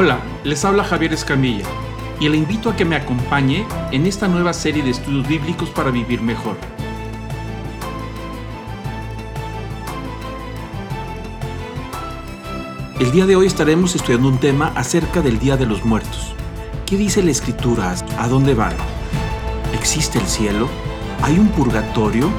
[0.00, 1.66] Hola, les habla Javier Escamilla
[2.20, 5.90] y le invito a que me acompañe en esta nueva serie de estudios bíblicos para
[5.90, 6.56] vivir mejor.
[13.00, 16.32] El día de hoy estaremos estudiando un tema acerca del Día de los Muertos.
[16.86, 17.92] ¿Qué dice la Escritura?
[18.20, 18.76] ¿A dónde van?
[19.74, 20.68] ¿Existe el cielo?
[21.22, 22.30] ¿Hay un purgatorio?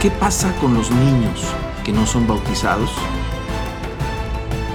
[0.00, 1.42] ¿Qué pasa con los niños
[1.82, 2.92] que no son bautizados?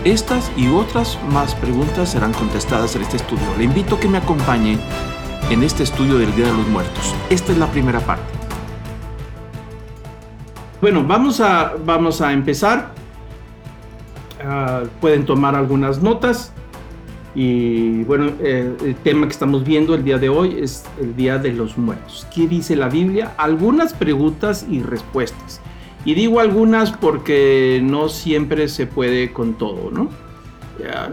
[0.03, 3.45] Estas y otras más preguntas serán contestadas en este estudio.
[3.57, 4.77] Le invito a que me acompañe
[5.49, 7.15] en este estudio del Día de los Muertos.
[7.29, 8.23] Esta es la primera parte.
[10.79, 12.91] Bueno, vamos a, vamos a empezar.
[14.43, 16.53] Ah, pueden tomar algunas notas.
[17.33, 21.37] Y bueno, eh, el tema que estamos viendo el día de hoy es el Día
[21.37, 22.27] de los Muertos.
[22.33, 23.33] ¿Qué dice la Biblia?
[23.37, 25.59] Algunas preguntas y respuestas.
[26.07, 30.09] Y digo algunas porque no siempre se puede con todo, ¿no?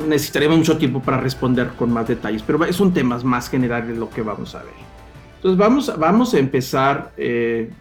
[0.07, 4.23] necesitaremos mucho tiempo para responder con más detalles, pero son temas más generales lo que
[4.23, 4.75] vamos a ver.
[5.35, 7.73] Entonces vamos, vamos a empezar eh,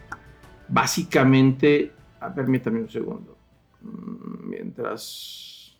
[0.66, 3.38] básicamente, a, permítame un segundo,
[3.80, 5.76] mm, mientras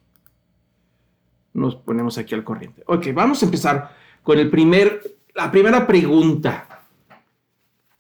[1.52, 2.84] nos ponemos aquí al corriente.
[2.86, 3.90] Ok, vamos a empezar
[4.22, 5.02] con el primer,
[5.34, 6.84] la primera pregunta.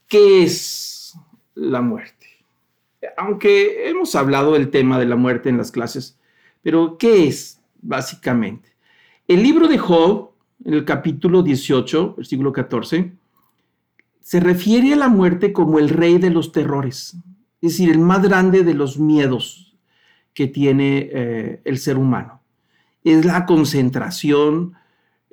[0.06, 1.18] ¿Qué es
[1.56, 2.23] la muerte?
[3.16, 6.18] Aunque hemos hablado del tema de la muerte en las clases,
[6.62, 8.70] pero ¿qué es básicamente?
[9.28, 10.30] El libro de Job,
[10.64, 13.12] en el capítulo 18, versículo 14,
[14.20, 17.16] se refiere a la muerte como el rey de los terrores,
[17.60, 19.76] es decir, el más grande de los miedos
[20.32, 22.40] que tiene eh, el ser humano.
[23.04, 24.74] Es la concentración,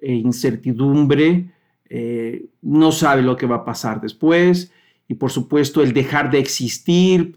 [0.02, 1.52] e incertidumbre,
[1.90, 4.72] eh, no sabe lo que va a pasar después,
[5.08, 7.36] y por supuesto el dejar de existir,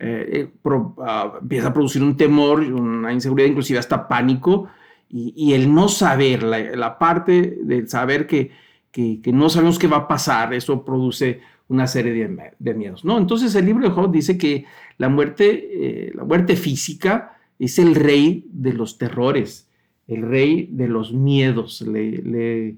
[0.00, 0.70] eh, eh,
[1.04, 4.68] ah, empieza a producir un temor, una inseguridad, inclusive hasta pánico,
[5.10, 8.50] y, el no saber, la, parte del saber que,
[8.92, 13.16] que, no sabemos qué va a pasar, eso produce una serie de, miedos, ¿no?
[13.16, 14.66] Entonces el libro de Job dice que
[14.98, 19.68] la muerte, eh, la muerte física es el rey de los terrores,
[20.06, 22.76] el rey de los miedos, le,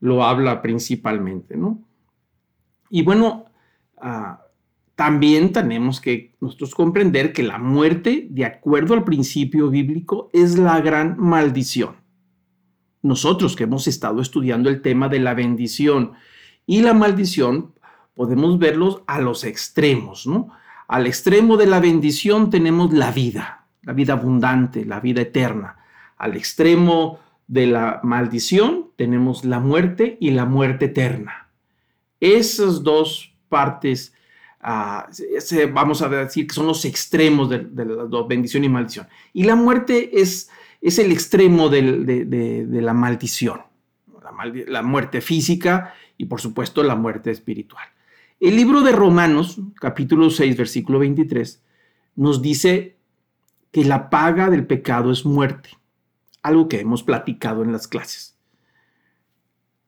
[0.00, 1.80] lo habla principalmente, ¿no?
[2.90, 3.46] Y bueno,
[4.02, 4.41] uh,
[4.94, 10.80] también tenemos que nosotros comprender que la muerte, de acuerdo al principio bíblico, es la
[10.80, 11.96] gran maldición.
[13.00, 16.12] Nosotros que hemos estado estudiando el tema de la bendición
[16.66, 17.72] y la maldición,
[18.14, 20.50] podemos verlos a los extremos, ¿no?
[20.86, 25.78] Al extremo de la bendición tenemos la vida, la vida abundante, la vida eterna.
[26.18, 31.48] Al extremo de la maldición tenemos la muerte y la muerte eterna.
[32.20, 34.14] Esas dos partes
[34.62, 39.08] vamos a decir que son los extremos de, la bendición y maldición.
[39.32, 40.50] Y la muerte es,
[40.80, 41.82] es el extremo de,
[42.70, 43.62] la maldición,
[44.68, 47.86] la, muerte física y por supuesto la muerte espiritual.
[48.38, 51.62] El libro de Romanos, capítulo 6, versículo 23,
[52.16, 52.96] nos dice
[53.70, 55.70] que la paga del pecado es muerte,
[56.42, 58.36] algo que hemos platicado en las clases.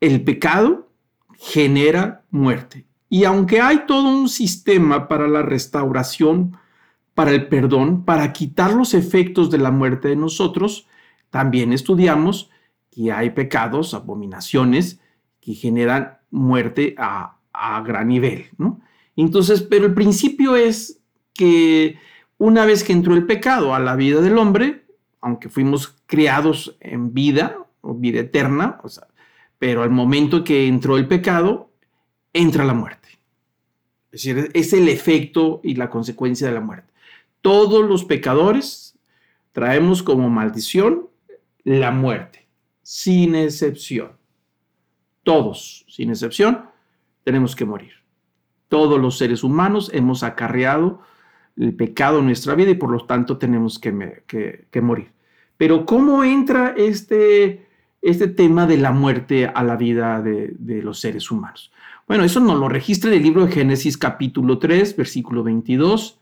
[0.01, 0.91] El pecado
[1.37, 6.57] genera muerte y aunque hay todo un sistema para la restauración,
[7.15, 10.89] para el perdón, para quitar los efectos de la muerte de nosotros,
[11.31, 12.51] también estudiamos
[12.91, 14.99] que hay pecados, abominaciones,
[15.41, 17.39] que generan muerte a,
[17.87, 18.47] gran nivel.
[19.15, 20.99] Entonces, pero el principio es
[21.35, 21.97] que
[22.37, 24.87] una vez que entró el pecado a la vida del hombre,
[25.21, 28.81] aunque fuimos creados en vida o vida eterna,
[29.61, 31.71] pero al momento que entró el pecado,
[32.33, 33.04] entra la muerte.
[34.15, 36.93] Es decir, es el efecto y la consecuencia de la muerte.
[37.41, 38.97] Todos los pecadores
[39.51, 41.09] traemos como maldición
[41.65, 42.47] la muerte,
[42.83, 44.13] sin excepción.
[45.25, 46.67] Todos, sin excepción,
[47.25, 47.95] tenemos que morir.
[48.69, 51.01] Todos los seres humanos hemos acarreado
[51.57, 53.91] el pecado en nuestra vida y por lo tanto tenemos que,
[54.81, 55.11] morir.
[55.57, 57.67] Pero ¿cómo entra este,
[58.01, 61.73] este tema de la muerte a la vida de los seres humanos?
[62.07, 66.19] Bueno, eso nos lo registra en el libro de Génesis capítulo 3, versículo 22.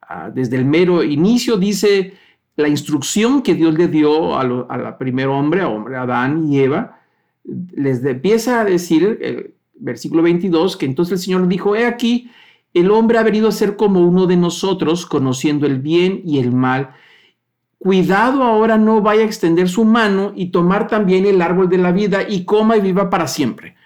[0.00, 2.14] Ah, desde el mero inicio dice
[2.56, 7.00] la instrucción que Dios le dio a, la primer hombre, a Adán y Eva,
[7.44, 12.30] les empieza a decir, el versículo 22, que entonces el Señor dijo, he aquí,
[12.72, 16.52] el hombre ha venido a ser como uno de nosotros, conociendo el bien y el
[16.52, 16.90] mal.
[17.78, 21.92] Cuidado ahora no vaya a extender su mano y tomar también el árbol de la
[21.92, 23.77] vida y coma y viva para siempre.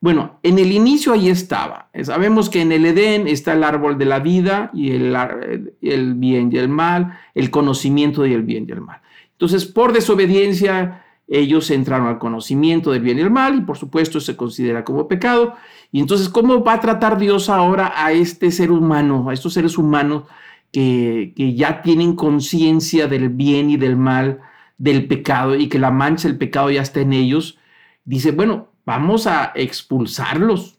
[0.00, 1.90] Bueno, en el inicio ahí estaba.
[2.02, 6.56] Sabemos que en el Edén está el árbol de la vida y el, bien y
[6.56, 9.00] el mal, el conocimiento del bien y el mal.
[9.32, 14.20] Entonces, por desobediencia ellos entraron al conocimiento del bien y el mal y por supuesto
[14.20, 15.54] se considera como pecado.
[15.90, 19.78] Y entonces, ¿cómo va a tratar Dios ahora a este ser humano, a estos seres
[19.78, 20.24] humanos
[20.70, 24.40] que, que ya tienen conciencia del bien y del mal,
[24.78, 27.58] del pecado y que la mancha del pecado ya está en ellos?
[28.04, 30.78] Dice, bueno, vamos a expulsarlos,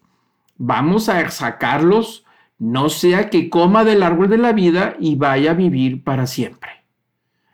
[0.57, 2.25] vamos a sacarlos,
[2.57, 6.71] no sea que coma del árbol de la vida y vaya a vivir para siempre.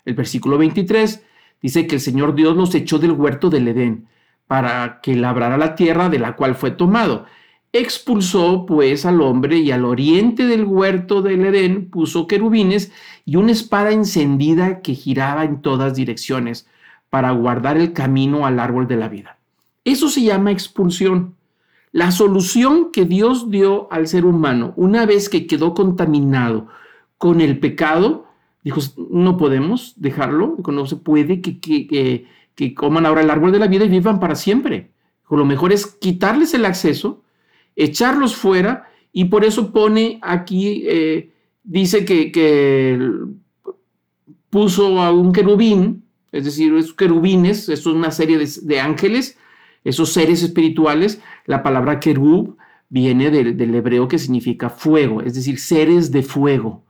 [0.06, 1.26] El versículo 23
[1.62, 4.08] dice que el Señor Dios los echó del huerto del Edén
[4.48, 7.26] para que labrara la tierra de la cual fue tomado.
[7.74, 12.94] Expulsó pues al hombre y al oriente del huerto del Edén puso querubines
[13.26, 16.66] y una espada encendida que giraba en todas direcciones
[17.10, 19.36] para guardar el camino al árbol de la vida.
[19.86, 21.36] Eso se llama expulsión.
[21.94, 26.68] La solución que Dios dio al ser humano una vez que quedó contaminado
[27.18, 28.26] con el pecado
[28.66, 33.68] Dijo, no podemos dejarlo, no se puede que, que, coman ahora el árbol de la
[33.68, 34.90] vida y vivan para siempre.
[35.30, 37.22] lo mejor es quitarles el acceso,
[37.76, 41.32] echarlos fuera y por eso pone aquí, eh,
[41.64, 43.00] dice que,
[44.50, 49.38] puso a un querubín, es decir, esos querubines, es una serie de, ángeles,
[49.86, 52.58] esos seres espirituales, la palabra querub
[52.90, 56.86] viene del hebreo que significa fuego, es decir, seres de fuego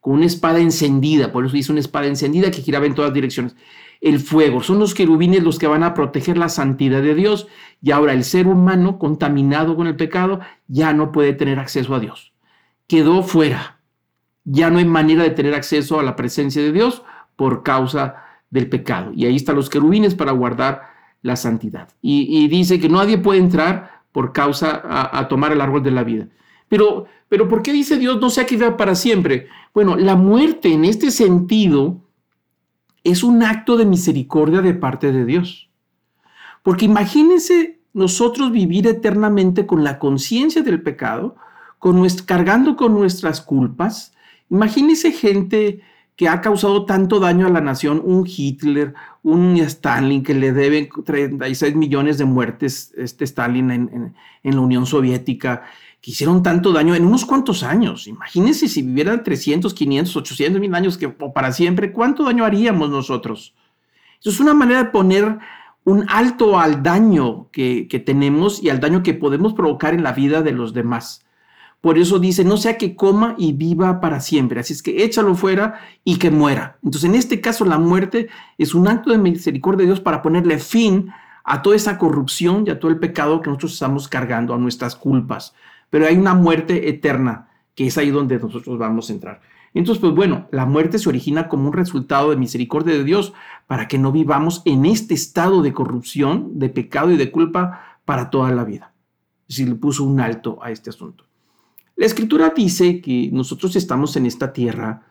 [0.00, 3.56] con una espada encendida, por eso dice una espada encendida que giraba en todas direcciones.
[4.00, 7.48] El fuego, son los querubines los que van a proteger la santidad de Dios
[7.82, 12.00] y ahora el ser humano contaminado con el pecado ya no puede tener acceso a
[12.00, 12.32] Dios.
[12.86, 13.80] Quedó fuera.
[14.44, 17.02] Ya no hay manera de tener acceso a la presencia de Dios
[17.34, 19.12] por causa del pecado.
[19.14, 20.82] Y ahí están los querubines para guardar
[21.22, 21.88] la santidad.
[22.00, 26.28] Y, dice que nadie puede entrar por causa a tomar el árbol de la vida.
[26.68, 29.48] Pero, pero ¿por qué dice Dios no sea que viva para siempre?
[29.74, 32.00] Bueno, la muerte en este sentido
[33.04, 35.70] es un acto de misericordia de parte de Dios.
[36.62, 41.36] Porque imagínense nosotros vivir eternamente con la conciencia del pecado,
[41.78, 44.12] con cargando con nuestras culpas.
[44.50, 45.80] Imagínense gente
[46.16, 48.94] que ha causado tanto daño a la nación, un Hitler,
[49.30, 54.86] un Stalin que le deben 36 millones de muertes, este Stalin en, en la Unión
[54.86, 55.62] Soviética,
[56.00, 58.06] que hicieron tanto daño en unos cuantos años.
[58.06, 62.90] Imagínense si vivieran 300, 500, 800 mil años que, o para siempre, ¿cuánto daño haríamos
[62.90, 63.54] nosotros?
[64.20, 65.38] Eso es una manera de poner
[65.84, 70.12] un alto al daño que, que tenemos y al daño que podemos provocar en la
[70.12, 71.24] vida de los demás.
[71.80, 74.60] Por eso dice, no sea que coma y viva para siempre.
[74.60, 76.78] Así es que échalo fuera y que muera.
[76.82, 78.28] Entonces, en este caso, la muerte
[78.58, 81.10] es un acto de misericordia de Dios para ponerle fin
[81.44, 84.96] a toda esa corrupción y a todo el pecado que nosotros estamos cargando, a nuestras
[84.96, 85.54] culpas
[85.90, 89.40] pero hay una muerte eterna, que es ahí donde nosotros vamos a entrar.
[89.74, 93.32] Entonces, pues bueno, la muerte se origina como un resultado de misericordia de Dios
[93.66, 98.30] para que no vivamos en este estado de corrupción, de pecado y de culpa para
[98.30, 98.92] toda la vida.
[99.46, 101.24] Si le puso un alto a este asunto.
[101.98, 105.02] La escritura dice que nosotros estamos en esta tierra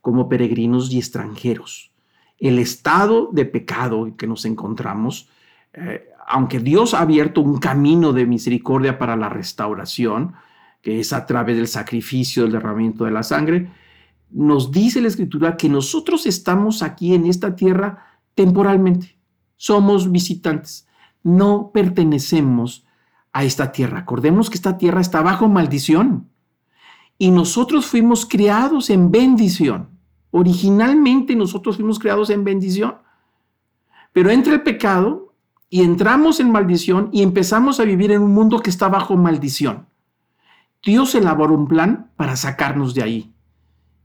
[0.00, 1.90] como peregrinos y extranjeros.
[2.38, 5.28] El estado de pecado en que nos encontramos
[5.74, 10.34] eh, aunque Dios ha abierto un camino de misericordia para la restauración,
[10.80, 13.70] que es a través del sacrificio, del derramamiento de la sangre,
[14.30, 19.16] nos dice la escritura que nosotros estamos aquí en esta tierra temporalmente.
[19.56, 20.88] Somos visitantes.
[21.22, 22.86] No pertenecemos
[23.32, 24.00] a esta tierra.
[24.00, 26.30] Acordemos que esta tierra está bajo maldición.
[27.18, 29.90] Y nosotros fuimos creados en bendición.
[30.30, 32.96] Originalmente nosotros fuimos creados en bendición.
[34.12, 35.34] Pero entra el pecado
[35.70, 39.86] y entramos en maldición y empezamos a vivir en un mundo que está bajo maldición.
[40.84, 43.34] Dios elaboró un plan para sacarnos de ahí.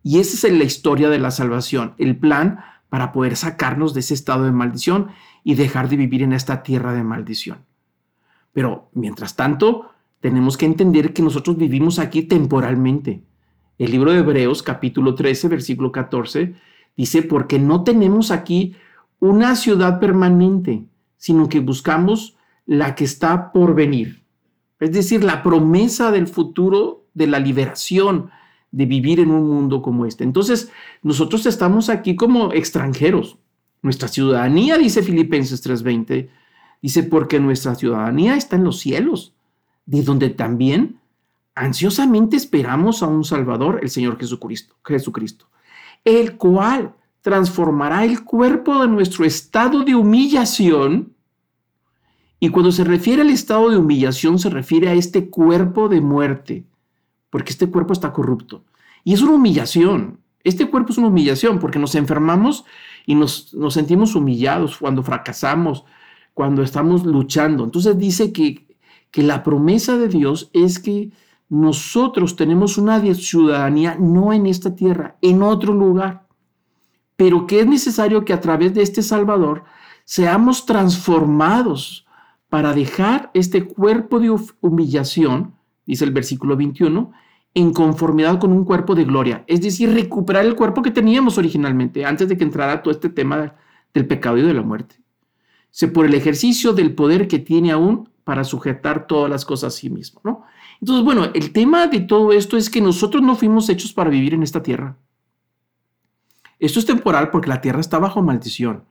[0.02, 4.14] Y esa es la historia de la salvación, el plan para poder sacarnos de ese
[4.14, 5.10] estado de maldición
[5.44, 7.66] y dejar de vivir en esta tierra de maldición.
[8.54, 13.24] Pero mientras tanto, tenemos que entender que nosotros vivimos aquí temporalmente.
[13.78, 16.56] El libro de Hebreos capítulo 13, versículo 14,
[16.98, 18.76] dice, porque no tenemos aquí
[19.20, 20.86] una ciudad permanente,
[21.18, 22.36] sino que buscamos
[22.66, 24.24] la que está por venir.
[24.80, 28.30] Es decir, la promesa del futuro de la liberación,
[28.72, 30.24] de vivir en un mundo como este.
[30.24, 30.72] Entonces,
[31.02, 33.38] nosotros estamos aquí como extranjeros.
[33.82, 36.30] Nuestra ciudadanía, dice Filipenses 3:20,
[36.82, 39.34] dice, porque nuestra ciudadanía está en los cielos,
[39.90, 41.00] de donde también
[41.56, 45.48] ansiosamente esperamos a un Salvador, el Señor Jesucristo, Jesucristo,
[46.06, 51.14] el cual transformará el cuerpo de nuestro estado de humillación.
[52.40, 56.66] Y cuando se refiere al estado de humillación, se refiere a este cuerpo de muerte,
[57.32, 58.64] porque este cuerpo está corrupto.
[59.04, 60.20] Y es una humillación.
[60.44, 62.64] Este cuerpo es una humillación porque nos enfermamos
[63.08, 65.84] y nos, nos sentimos humillados cuando fracasamos,
[66.36, 67.64] cuando estamos luchando.
[67.64, 68.69] Entonces dice que,
[69.12, 71.12] que la promesa de Dios es que
[71.50, 76.28] nosotros tenemos una ciudadanía no en esta tierra, en otro lugar,
[77.16, 79.64] pero que es necesario que a través de este Salvador
[80.06, 82.06] seamos transformados
[82.50, 87.12] para dejar este cuerpo de humillación, dice el versículo 21,
[87.56, 92.06] en conformidad con un cuerpo de gloria, es decir, recuperar el cuerpo que teníamos originalmente
[92.06, 93.56] antes de que entrara todo este tema
[93.94, 94.96] del pecado y de la muerte.
[95.72, 99.78] Se por el ejercicio del poder que tiene aún para sujetar todas las cosas a
[99.78, 100.44] sí mismo, ¿no?
[100.82, 104.34] Entonces, bueno, el tema de todo esto es que nosotros no fuimos hechos para vivir
[104.34, 104.98] en esta tierra.
[106.60, 108.86] Esto es temporal porque la tierra está bajo maldición.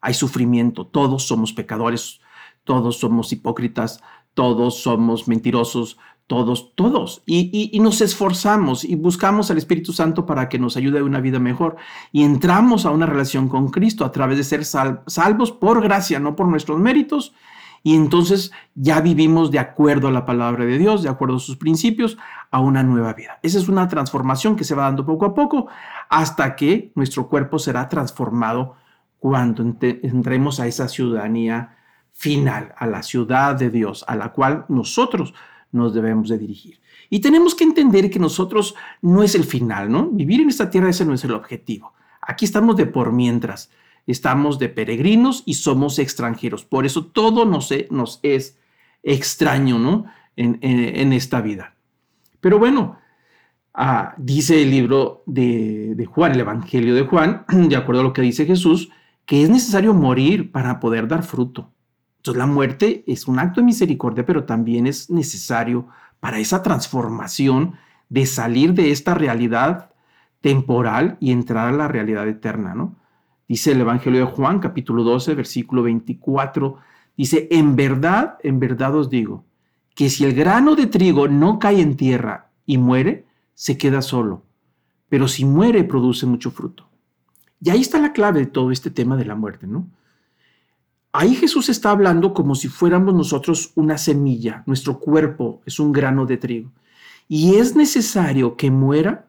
[0.00, 2.20] Hay sufrimiento, todos somos pecadores,
[2.64, 4.02] todos somos hipócritas,
[4.34, 7.22] todos somos mentirosos, todos, todos.
[7.26, 11.38] Y, nos esforzamos y buscamos al Espíritu Santo para que nos ayude a una vida
[11.38, 11.76] mejor.
[12.10, 16.34] Y entramos a una relación con Cristo a través de ser salvos por gracia, no
[16.34, 17.34] por nuestros méritos.
[17.82, 21.56] Y entonces ya vivimos de acuerdo a la palabra de Dios, de acuerdo a sus
[21.56, 22.16] principios,
[22.50, 23.38] a una nueva vida.
[23.42, 25.66] Esa es una transformación que se va dando poco a poco
[26.08, 28.76] hasta que nuestro cuerpo será transformado
[29.18, 31.76] cuando entremos a esa ciudadanía
[32.12, 35.34] final, a la ciudad de Dios, a la cual nosotros
[35.72, 36.80] nos debemos de dirigir.
[37.08, 40.08] Y tenemos que entender que nosotros no es el final, ¿no?
[40.08, 41.92] Vivir en esta tierra ese no es el objetivo.
[42.20, 43.70] Aquí estamos de por mientras,
[44.06, 46.64] estamos de peregrinos y somos extranjeros.
[46.64, 48.58] Por eso todo nos, e, nos es
[49.02, 50.06] extraño, ¿no?
[50.34, 51.74] En, esta vida.
[52.40, 52.96] Pero bueno,
[53.74, 58.12] ah, dice el libro de, de Juan, el Evangelio de Juan, de acuerdo a lo
[58.14, 58.90] que dice Jesús,
[59.26, 61.70] que es necesario morir para poder dar fruto.
[62.16, 65.88] Entonces la muerte es un acto de misericordia, pero también es necesario
[66.20, 67.74] para esa transformación
[68.08, 69.90] de salir de esta realidad
[70.40, 72.96] temporal y entrar a la realidad eterna, ¿no?
[73.52, 76.78] Dice el Evangelio de Juan, capítulo 12, versículo 24,
[77.18, 79.44] dice, en verdad, en verdad os digo,
[79.94, 84.42] que si el grano de trigo no cae en tierra y muere, se queda solo,
[85.10, 86.88] pero si muere, produce mucho fruto.
[87.60, 89.86] Y ahí está la clave de todo este tema de la muerte, ¿no?
[91.12, 96.24] Ahí Jesús está hablando como si fuéramos nosotros una semilla, nuestro cuerpo es un grano
[96.24, 96.72] de trigo.
[97.28, 99.26] Y es necesario que muera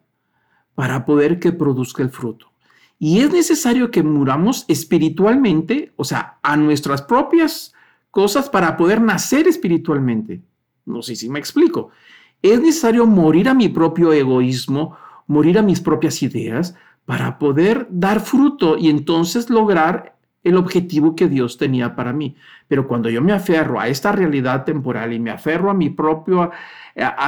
[0.75, 2.52] para poder que produzca el fruto.
[3.05, 7.73] Y es necesario que muramos espiritualmente, o sea, a nuestras propias
[8.11, 10.39] cosas para poder nacer espiritualmente.
[10.85, 11.89] No sé si me explico.
[12.41, 14.95] Es necesario morir a mi propio egoísmo,
[15.27, 21.27] morir a mis propias ideas, para poder dar fruto y entonces lograr el objetivo que
[21.27, 22.37] Dios tenía para mí.
[22.69, 26.51] Pero cuando yo me aferro a esta realidad temporal y me aferro a mi propia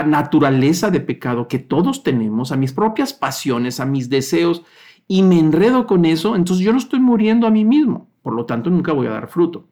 [0.05, 4.63] naturaleza de pecado que todos tenemos, a mis propias pasiones, a mis deseos,
[5.07, 8.07] y me enredo con eso, entonces yo no estoy muriendo a mí mismo.
[8.21, 9.67] Por lo tanto, nunca voy a dar fruto.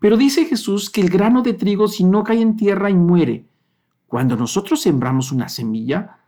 [0.00, 3.46] Pero dice Jesús que el grano de trigo, si no cae en tierra y muere,
[4.06, 6.18] cuando nosotros sembramos una semilla,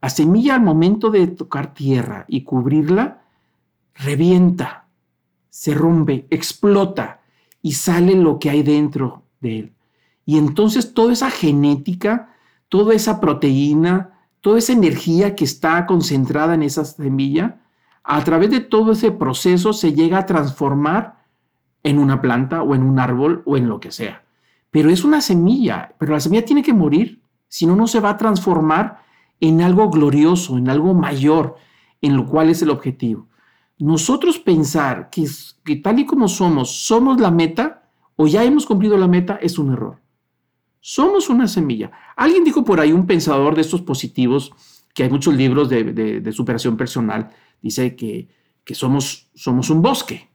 [0.00, 3.22] la semilla al momento de tocar tierra y cubrirla,
[3.94, 4.86] revienta,
[5.48, 7.22] se rompe, explota
[7.62, 9.72] y sale lo que hay dentro de él.
[10.24, 12.34] Y entonces toda esa genética,
[12.68, 14.15] toda esa proteína,
[14.46, 17.58] toda esa energía que está concentrada en esa semilla,
[18.04, 21.24] a través de todo ese proceso se llega a transformar
[21.82, 24.22] en una planta o en un árbol o en lo que sea.
[24.70, 28.10] Pero es una semilla, pero la semilla tiene que morir, si no, no se va
[28.10, 29.02] a transformar
[29.40, 31.56] en algo glorioso, en algo mayor,
[32.00, 33.26] en lo cual es el objetivo
[33.78, 35.26] nosotros pensar que,
[35.64, 37.82] que tal y como somos, somos la meta
[38.16, 39.98] o ya hemos cumplido la meta es un error.
[40.88, 41.90] Somos una semilla.
[42.14, 44.52] Alguien dijo por ahí, un pensador de estos positivos,
[44.94, 48.28] que hay muchos libros de, superación personal, dice que,
[48.72, 50.28] somos, somos un bosque,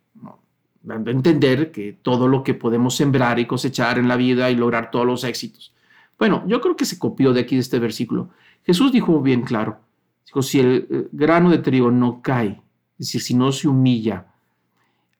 [0.84, 4.55] dando a entender que todo lo que podemos sembrar y cosechar en la vida y
[4.55, 5.74] lograr todos los éxitos.
[6.20, 8.31] Bueno, yo creo que se copió de aquí de este versículo.
[8.65, 9.79] Jesús dijo bien claro,
[10.25, 12.62] dijo, si el grano de trigo no cae
[13.00, 14.27] es decir, si no se humilla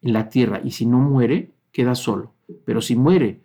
[0.02, 2.34] en la tierra y si no muere, queda solo.
[2.66, 3.40] Pero si muere,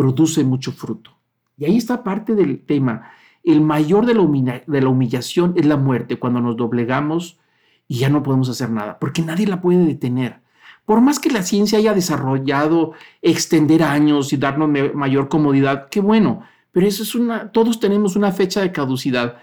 [0.00, 1.10] produce mucho fruto.
[1.58, 3.10] Y ahí está parte del tema.
[3.44, 7.38] El mayor de la, de la humillación es la muerte, cuando nos doblegamos
[7.86, 10.40] y ya no podemos hacer nada, porque nadie la puede detener.
[10.86, 16.44] Por más que la ciencia haya desarrollado extender años y darnos mayor comodidad, qué bueno,
[16.72, 19.36] pero eso es una, todos tenemos una fecha de caducidad.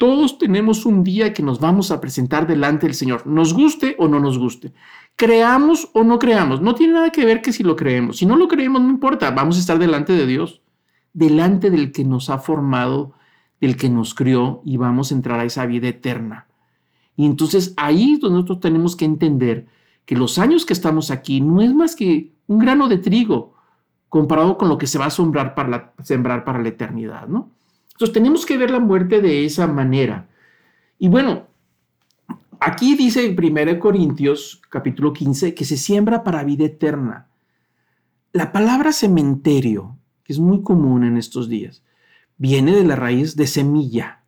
[0.00, 4.08] Todos tenemos un día que nos vamos a presentar delante del Señor, nos guste o
[4.08, 4.72] no nos guste.
[5.14, 8.16] Creamos o no creamos, no tiene nada que ver que si lo creemos.
[8.16, 10.62] Si no lo creemos, no importa, vamos a estar delante de Dios,
[11.12, 13.12] delante del que nos ha formado,
[13.60, 16.46] del que nos crió y vamos a entrar a esa vida eterna.
[17.14, 19.66] Y entonces ahí es donde nosotros tenemos que entender
[20.06, 23.52] que los años que estamos aquí no es más que un grano de trigo
[24.08, 27.50] comparado con lo que se va a sembrar para la, sembrar para la eternidad, ¿no?
[28.00, 30.26] Entonces tenemos que ver la muerte de esa manera.
[30.98, 31.48] Y bueno,
[32.58, 37.28] aquí dice en 1 Corintios capítulo 15 que se siembra para vida eterna.
[38.32, 41.82] La palabra cementerio, que es muy común en estos días,
[42.38, 44.24] viene de la raíz de semilla,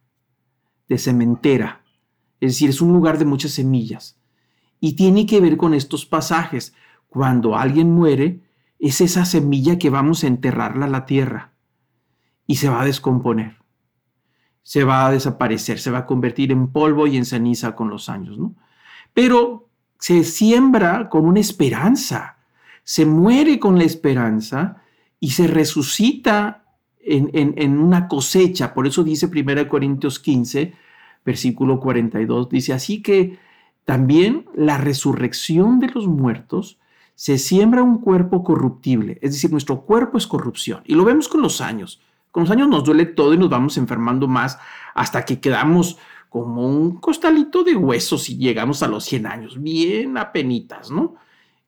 [0.87, 1.81] de cementera.
[2.41, 4.19] Es decir, es un lugar de muchas semillas.
[4.81, 6.75] Y tiene que ver con estos pasajes.
[7.09, 8.43] Cuando alguien muere,
[8.79, 11.55] es esa semilla que vamos a enterrarla a la tierra
[12.47, 13.62] y se va a descomponer.
[14.62, 18.09] Se va a desaparecer, se va a convertir en polvo y en ceniza con los
[18.09, 18.54] años, ¿no?
[19.14, 22.38] Pero se siembra con una esperanza,
[22.83, 24.83] se muere con la esperanza
[25.21, 26.64] y se resucita
[27.00, 28.75] en, en una cosecha.
[28.75, 30.75] Por eso dice 1 Corintios 15,
[31.25, 33.38] versículo 42, dice, así que
[33.85, 36.78] también la resurrección de los muertos
[37.14, 40.83] se siembra un cuerpo corruptible, es decir, nuestro cuerpo es corrupción.
[40.87, 42.00] Y lo vemos con los años.
[42.32, 44.58] Con los años nos duele todo y nos vamos enfermando más
[44.94, 45.98] hasta que quedamos
[46.28, 51.14] como un costalito de huesos y llegamos a los 100 años, bien apenitas, ¿no?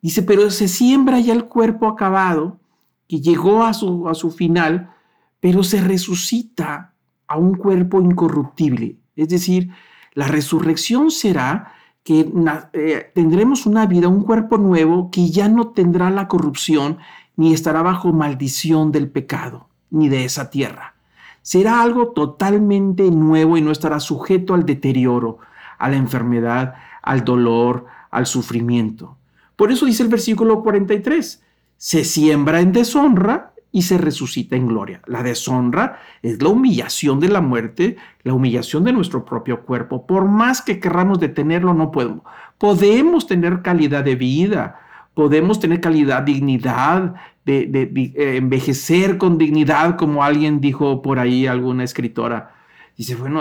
[0.00, 2.58] Dice, pero se siembra ya el cuerpo acabado,
[3.06, 4.90] que llegó a su, a su final,
[5.38, 6.94] pero se resucita
[7.26, 8.96] a un cuerpo incorruptible.
[9.16, 9.70] Es decir,
[10.14, 12.30] la resurrección será que
[12.72, 16.98] eh, tendremos una vida, un cuerpo nuevo que ya no tendrá la corrupción
[17.36, 20.94] ni estará bajo maldición del pecado, ni de esa tierra.
[21.40, 25.38] Será algo totalmente nuevo y no estará sujeto al deterioro,
[25.78, 29.16] a la enfermedad, al dolor, al sufrimiento.
[29.56, 31.42] Por eso dice el versículo 43,
[31.76, 35.00] se siembra en deshonra y se resucita en gloria.
[35.06, 40.06] La deshonra es la humillación de la muerte, la humillación de nuestro propio cuerpo.
[40.06, 42.22] Por más que querramos detenerlo, no podemos.
[42.58, 44.80] Podemos tener calidad de vida,
[45.14, 51.84] podemos tener calidad, dignidad, de, eh, envejecer con dignidad, como alguien dijo por ahí, alguna
[51.84, 52.54] escritora.
[52.96, 53.40] Dice, bueno,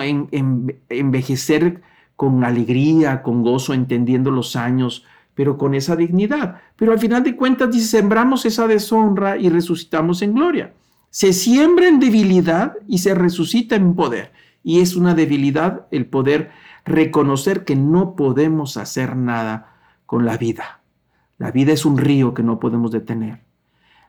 [0.90, 1.82] envejecer
[2.16, 6.62] con alegría, con gozo, entendiendo los años, pero con esa dignidad.
[6.76, 10.74] Pero al final de cuentas dice, sembramos esa deshonra y resucitamos en gloria.
[11.10, 14.32] Se siembra en debilidad y se resucita en poder.
[14.64, 16.52] Y es una debilidad el poder
[16.86, 20.82] reconocer que no podemos hacer nada con la vida.
[21.38, 23.43] La vida es un río que no podemos detener.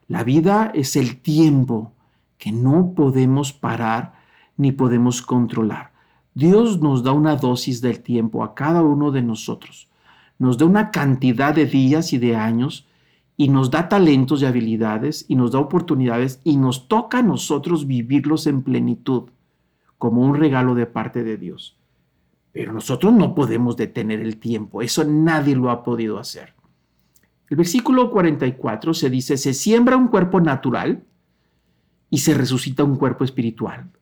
[0.09, 1.93] La vida es el tiempo
[2.39, 4.15] que no podemos parar
[4.57, 5.93] ni podemos controlar.
[6.35, 9.89] Dios nos da una dosis del tiempo a cada uno de nosotros
[10.39, 12.87] nos da una cantidad de días y de años
[13.37, 17.87] y nos da talentos y habilidades y nos da oportunidades y nos toca a nosotros
[17.87, 19.25] vivirlos en plenitud
[19.99, 21.77] como un regalo de parte de Dios.
[22.53, 26.55] Pero nosotros no podemos detener el tiempo, eso nadie lo ha podido hacer.
[27.55, 31.05] El versículo 44 se dice, se siembra un cuerpo natural
[32.11, 33.93] y se resucita un cuerpo espiritual,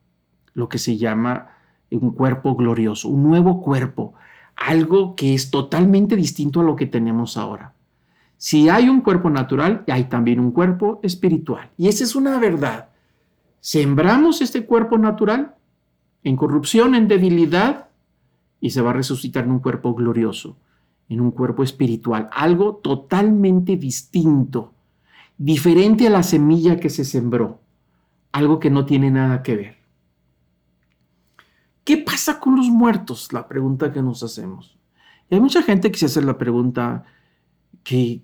[0.55, 1.49] lo que se llama
[1.91, 4.15] un cuerpo glorioso, un nuevo cuerpo
[4.55, 7.75] algo que es totalmente distinto a lo que tenemos ahora.
[8.37, 11.69] Si hay un cuerpo natural, hay también un cuerpo espiritual.
[11.77, 12.89] Y esa es una verdad.
[13.59, 15.53] Sembramos este cuerpo natural
[16.23, 17.89] en corrupción, en debilidad,
[18.59, 20.57] y se va a resucitar en un cuerpo glorioso,
[21.09, 24.73] en un cuerpo espiritual, algo totalmente distinto,
[25.37, 27.59] diferente a la semilla que se sembró,
[28.31, 29.83] algo que no tiene nada que ver.
[31.83, 33.33] ¿Qué pasa con los muertos?
[33.33, 34.77] La pregunta que nos hacemos.
[35.29, 37.03] Y hay mucha gente que se hace la pregunta,
[37.83, 38.21] ¿qué,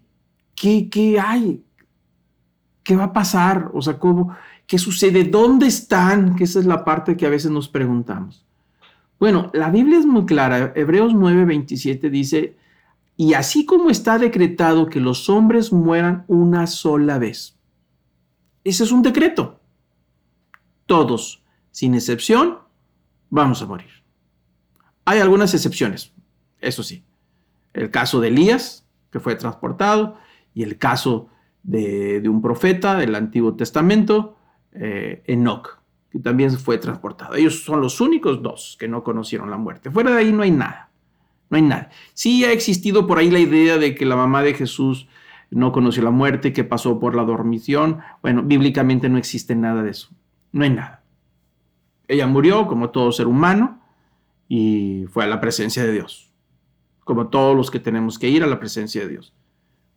[0.56, 1.64] qué, hay?
[2.84, 3.72] ¿Qué va a pasar?
[3.74, 5.26] O sea, ¿cómo, ¿qué sucede?
[5.26, 6.36] ¿Dónde están?
[6.40, 8.46] Esa es la parte que a veces nos preguntamos.
[9.20, 10.72] Bueno, la Biblia es muy clara.
[10.76, 12.56] Hebreos 9:27 dice,
[13.20, 17.60] y así como está decretado que los hombres mueran una sola vez.
[18.64, 19.60] Ese es un decreto.
[20.86, 22.60] Todos, sin excepción,
[23.30, 23.90] vamos a morir.
[25.04, 26.14] Hay algunas excepciones,
[26.62, 27.04] eso sí.
[27.74, 30.16] El caso de Elías, que fue transportado,
[30.54, 31.28] y el caso
[31.62, 34.38] de, un profeta del Antiguo Testamento,
[34.72, 37.36] eh, Enoch, que también fue transportado.
[37.36, 39.92] Ellos son los únicos dos que no conocieron la muerte.
[39.92, 40.89] Fuera de ahí no hay nada.
[41.50, 41.90] No hay nada.
[42.14, 45.08] Sí ha existido por ahí la idea de que la mamá de Jesús
[45.52, 48.00] no conoció la muerte, que pasó por la dormición.
[48.22, 50.10] Bueno, bíblicamente no existe nada de eso.
[50.52, 51.04] No hay nada.
[52.08, 53.82] Ella murió como todo ser humano
[54.48, 56.32] y fue a la presencia de Dios,
[57.04, 59.34] como todos los que tenemos que ir a la presencia de Dios.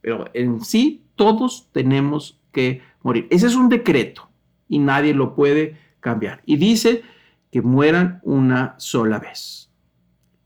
[0.00, 3.28] Pero en sí, todos tenemos que morir.
[3.30, 4.28] Ese es un decreto
[4.68, 6.42] y nadie lo puede cambiar.
[6.44, 7.02] Y dice
[7.50, 9.71] que mueran una sola vez.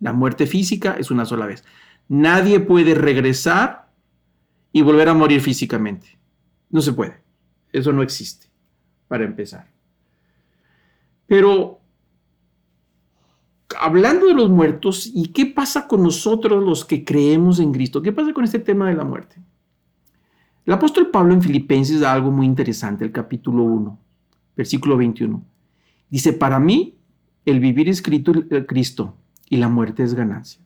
[0.00, 1.64] La muerte física es una sola vez.
[2.08, 3.90] Nadie puede regresar
[4.72, 6.18] y volver a morir físicamente.
[6.70, 7.20] No se puede.
[7.72, 8.48] Eso no existe,
[9.08, 9.70] para empezar.
[11.26, 11.80] Pero
[13.78, 18.02] hablando de los muertos, ¿y qué pasa con nosotros los que creemos en Cristo?
[18.02, 19.36] ¿Qué pasa con este tema de la muerte?
[20.64, 23.98] El apóstol Pablo en Filipenses da algo muy interesante, el capítulo 1,
[24.56, 25.44] versículo 21.
[26.10, 26.98] Dice, para mí
[27.44, 29.14] el vivir es Cristo
[29.48, 30.60] y la muerte es ganancia.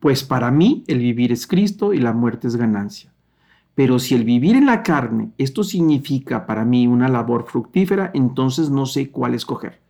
[0.00, 3.12] Pues para mí el vivir es Cristo y la muerte es ganancia.
[3.74, 8.70] Pero si el vivir en la carne, esto significa para mí una labor fructífera, entonces
[8.70, 9.80] no sé cuál escoger.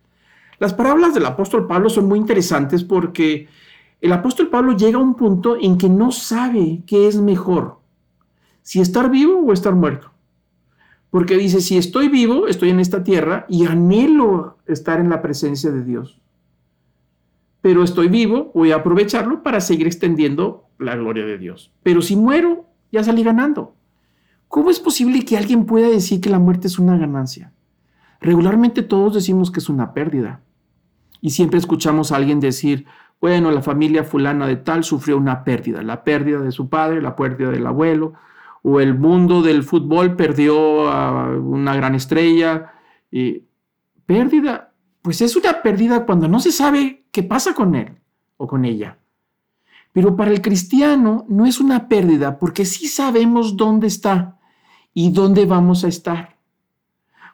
[0.59, 3.47] Las parábolas del apóstol Pablo son muy interesantes porque
[4.01, 7.79] el apóstol Pablo llega a un punto en que no sabe qué es mejor,
[8.61, 10.11] si estar vivo o estar muerto.
[11.09, 15.71] Porque dice, si estoy vivo, estoy en esta tierra y anhelo estar en la presencia
[15.71, 16.19] de Dios.
[17.67, 21.73] Pero estoy vivo, voy a aprovecharlo para seguir extendiendo la gloria de Dios.
[21.83, 23.75] Pero si muero, ya salí ganando.
[24.47, 27.51] ¿Cómo es posible que alguien pueda decir que la muerte es una ganancia?
[28.21, 30.39] Regularmente todos decimos que es una pérdida.
[31.19, 32.85] Y siempre escuchamos a alguien decir,
[33.19, 37.17] bueno, la familia fulana de tal sufrió una pérdida, la pérdida de su padre, la
[37.17, 38.13] pérdida del abuelo,
[38.61, 42.71] o el mundo del fútbol perdió a una gran estrella.
[43.11, 43.43] Y
[44.05, 47.97] pérdida, pues es una pérdida cuando no se sabe qué pasa con él
[48.37, 48.99] o con ella.
[49.91, 54.37] Pero para el cristiano no es una pérdida porque sí sabemos dónde está
[54.93, 56.37] y dónde vamos a estar.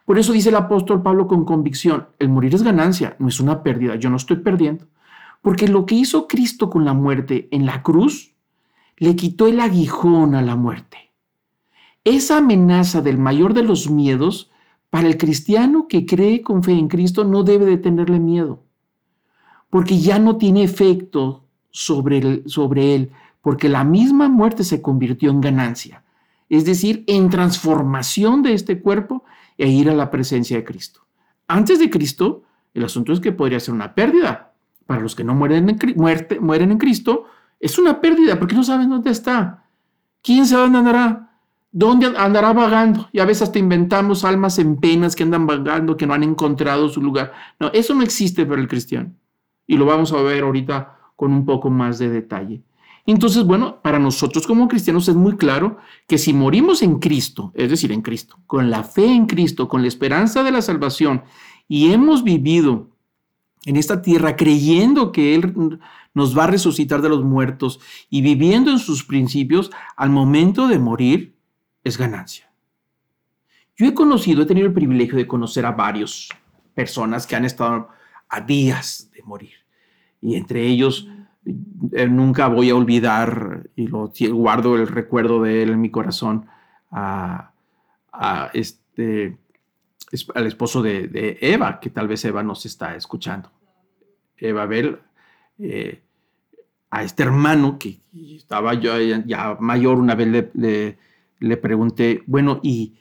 [0.05, 3.61] Por eso dice el apóstol Pablo con convicción, el morir es ganancia, no es una
[3.61, 4.87] pérdida, yo no estoy perdiendo.
[5.41, 8.33] Porque lo que hizo Cristo con la muerte en la cruz,
[8.95, 11.11] le quitó el aguijón a la muerte.
[12.05, 14.49] Esa amenaza del mayor de los miedos,
[14.89, 18.63] para el cristiano que cree con fe en Cristo, no debe de tenerle miedo.
[19.73, 26.03] Porque ya no tiene efecto sobre, él, porque la misma muerte se convirtió en ganancia.
[26.47, 29.23] Es decir, en transformación de este cuerpo
[29.57, 31.01] e ir a la presencia de Cristo.
[31.47, 32.43] Antes de Cristo,
[32.75, 34.53] el asunto es que podría ser una pérdida.
[34.85, 37.23] Para los que no mueren en, muerte, mueren en Cristo,
[37.59, 39.65] es una pérdida porque no saben dónde está.
[40.21, 41.31] ¿Quién sabe dónde andará?
[41.71, 43.09] ¿Dónde andará vagando?
[43.11, 46.89] Y a veces hasta inventamos almas en penas que andan vagando, que no han encontrado
[46.89, 47.33] su lugar.
[47.59, 49.11] No, eso no existe para el cristiano.
[49.67, 52.61] Y lo vamos a ver ahorita con un poco más de detalle.
[53.05, 57.69] Entonces, bueno, para nosotros como cristianos es muy claro que si morimos en Cristo, es
[57.69, 61.23] decir, en Cristo, con la fe en Cristo, con la esperanza de la salvación,
[61.67, 62.89] y hemos vivido
[63.65, 65.79] en esta tierra creyendo que Él
[66.13, 70.79] nos va a resucitar de los muertos y viviendo en sus principios, al momento de
[70.79, 71.35] morir
[71.83, 72.51] es ganancia.
[73.75, 76.29] Yo he conocido, he tenido el privilegio de conocer a varias
[76.73, 77.89] personas que han estado
[78.33, 79.53] a días de morir.
[80.19, 81.07] Y entre ellos
[81.91, 86.47] eh, nunca voy a olvidar, y lo guardo el recuerdo de él en mi corazón,
[86.91, 87.51] a,
[88.53, 89.37] este,
[90.33, 93.51] al esposo de, Eva, que tal vez Eva nos está escuchando.
[94.37, 94.99] Eva Bel,
[95.59, 96.01] eh,
[96.89, 97.99] a este hermano que
[98.35, 100.97] estaba yo ya, mayor, una vez le,
[101.39, 102.97] le, pregunté, bueno, ¿y,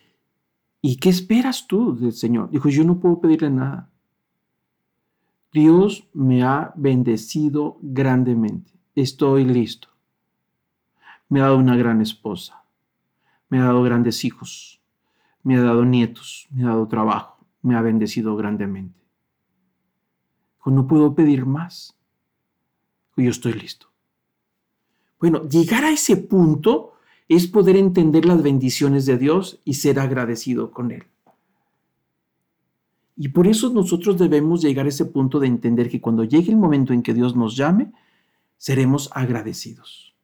[0.82, 2.50] ¿y qué esperas tú del Señor?
[2.50, 3.91] Dijo, yo no puedo pedirle nada.
[5.52, 8.72] Dios me ha bendecido grandemente.
[8.94, 9.88] Estoy listo.
[11.28, 12.64] Me ha dado una gran esposa.
[13.48, 14.80] Me ha dado grandes hijos.
[15.42, 16.48] Me ha dado nietos.
[16.50, 17.44] Me ha dado trabajo.
[17.60, 18.98] Me ha bendecido grandemente.
[20.64, 21.96] No puedo pedir más.
[23.16, 23.88] Yo estoy listo.
[25.20, 26.94] Bueno, llegar a ese punto
[27.28, 31.04] es poder entender las bendiciones de Dios y ser agradecido con Él.
[33.22, 36.56] Y por eso nosotros debemos llegar a ese punto de entender que cuando llegue el
[36.56, 37.92] momento en que Dios nos llame,
[38.56, 40.16] seremos agradecidos.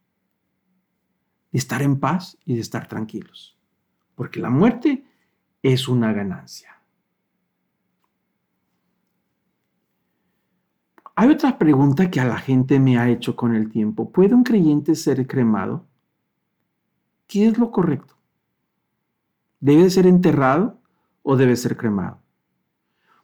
[1.52, 3.56] De estar en paz y de estar tranquilos.
[4.16, 5.04] Porque la muerte
[5.62, 6.82] es una ganancia.
[11.14, 14.11] Hay otra pregunta que a la gente me ha hecho con el tiempo.
[14.11, 15.87] ¿Puede un creyente ser cremado?
[17.28, 18.16] ¿Qué es lo correcto?
[19.61, 20.80] ¿Debe ser enterrado
[21.22, 22.18] o debe ser cremado?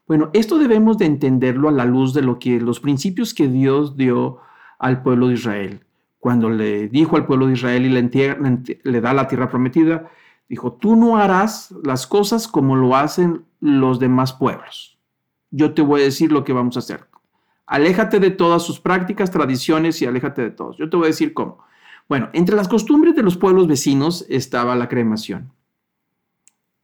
[0.06, 3.96] Bueno, esto debemos de entenderlo a la luz de lo que los principios que Dios
[3.96, 4.38] dio
[4.78, 5.84] al pueblo de Israel.
[6.18, 10.10] Cuando le dijo al pueblo de Israel y le, le da la tierra prometida,
[10.48, 14.98] dijo, tú no harás las cosas como lo hacen los demás pueblos.
[15.50, 17.06] Yo te voy a decir lo que vamos a hacer.
[17.66, 20.76] Aléjate de todas sus prácticas, tradiciones y aléjate de todos.
[20.76, 21.64] Yo te voy a decir cómo.
[22.08, 25.52] Bueno, entre las costumbres de los pueblos vecinos estaba la cremación.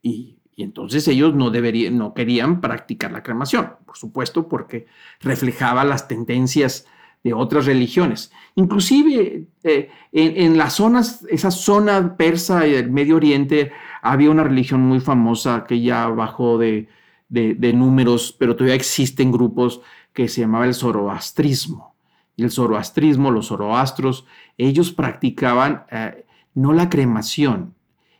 [0.00, 4.84] Y y entonces ellos no, deberían, no querían practicar la cremación, por supuesto, porque
[5.18, 6.86] reflejaba las tendencias
[7.24, 8.30] de otras religiones.
[8.56, 14.82] Inclusive eh, en, las zonas, esa zona persa y del Medio Oriente, había una religión
[14.82, 16.88] muy famosa que ya bajó de,
[17.30, 19.80] números, pero todavía existen grupos
[20.12, 21.94] que se llamaba el zoroastrismo.
[22.36, 24.26] Y el zoroastrismo, los zoroastros,
[24.58, 27.74] ellos practicaban eh, no la cremación,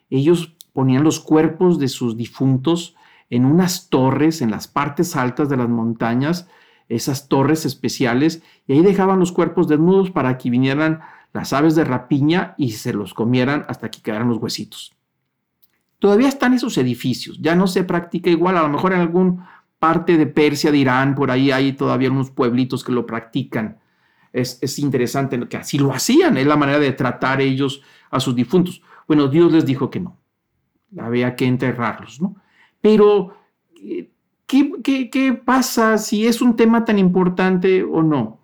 [0.08, 2.96] ellos ponían los cuerpos de sus difuntos
[3.30, 6.48] en unas torres en las partes altas de las montañas,
[6.88, 11.00] esas torres especiales, y ahí dejaban los cuerpos desnudos para que vinieran
[11.32, 14.92] las aves de rapiña y se los comieran hasta que quedaran los huesitos.
[16.00, 19.44] Todavía están esos edificios, ya no se practica igual, a lo mejor en algún
[19.78, 23.78] parte de Persia, de Irán, por ahí hay todavía unos pueblitos que lo practican.
[24.32, 28.34] Es, es interesante que así lo hacían, es la manera de tratar ellos a sus
[28.34, 28.82] difuntos.
[29.06, 30.19] Bueno, Dios les dijo que no,
[30.98, 32.36] había que enterrarlos, ¿no?
[32.80, 33.36] Pero,
[34.46, 38.40] ¿qué, pasa si es un tema tan importante o no?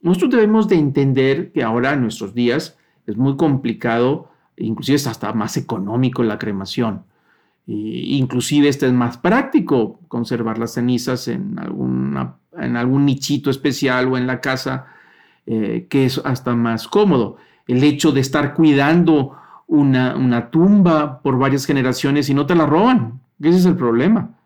[0.00, 5.32] Nosotros debemos de entender que ahora en nuestros días es muy complicado, inclusive es hasta
[5.32, 7.04] más económico la cremación.
[7.66, 11.56] inclusive este es más práctico, conservar las cenizas en,
[12.58, 14.86] en algún nichito especial o en la casa,
[15.46, 17.36] eh, que es hasta más cómodo.
[17.66, 22.66] El hecho de estar cuidando una, una, tumba por varias generaciones y no te la
[22.66, 23.20] roban.
[23.40, 24.36] Ese es el problema.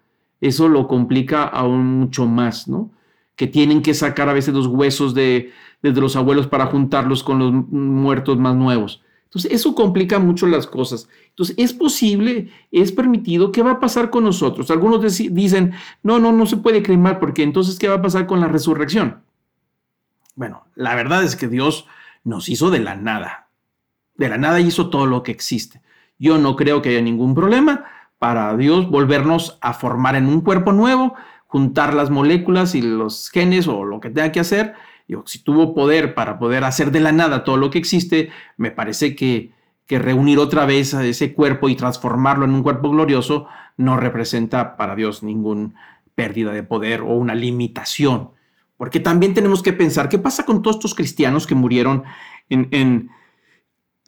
[0.40, 2.90] Eso lo complica aún mucho más, ¿no?
[3.36, 5.52] Que tienen que sacar a veces los huesos de,
[5.82, 9.02] los abuelos para juntarlos con los muertos más nuevos.
[9.24, 11.08] Entonces, eso complica mucho las cosas.
[11.28, 13.52] Entonces, es posible, es permitido.
[13.52, 14.70] ¿Qué va a pasar con nosotros?
[14.70, 18.40] Algunos dicen, no, no, no se puede cremar porque entonces, ¿qué va a pasar con
[18.40, 19.20] la resurrección?
[20.34, 21.86] Bueno, la verdad es que Dios
[22.24, 23.39] nos hizo de la nada.
[24.20, 25.80] De la nada hizo todo lo que existe.
[26.18, 27.86] Yo no creo que haya ningún problema
[28.18, 31.14] para Dios volvernos a formar en un cuerpo nuevo,
[31.46, 34.74] juntar las moléculas y los genes o lo que tenga que hacer.
[35.24, 38.28] si tuvo poder para poder hacer de la nada todo lo que existe,
[38.58, 39.52] me parece que,
[39.86, 43.46] que reunir otra vez a ese cuerpo y transformarlo en un cuerpo glorioso
[43.78, 45.70] no representa para Dios ninguna
[46.14, 48.32] pérdida de poder o una limitación.
[48.76, 52.04] Porque también tenemos que pensar, ¿qué pasa con todos estos cristianos que murieron
[52.50, 53.10] en,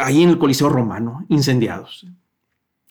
[0.03, 2.07] ahí en el Coliseo Romano, incendiados,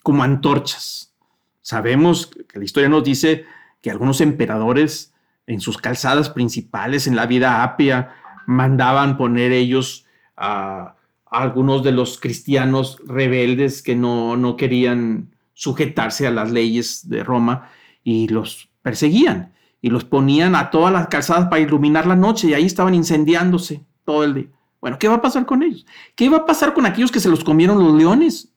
[0.03, 1.13] como antorchas?
[1.61, 3.45] Sabemos que la historia nos dice
[3.81, 5.13] que algunos emperadores
[5.47, 8.15] en sus calzadas principales, en la vida apia,
[8.47, 10.05] mandaban poner ellos
[10.37, 10.95] a,
[11.25, 17.69] algunos de los cristianos rebeldes que no, no querían sujetarse a las leyes de Roma
[18.03, 22.53] y los perseguían y los ponían a todas las calzadas para iluminar la noche y
[22.53, 24.47] ahí estaban incendiándose todo el día.
[24.81, 25.85] Bueno, ¿qué va a pasar con ellos?
[26.15, 28.51] ¿Qué va a pasar con aquellos que se los comieron los leones?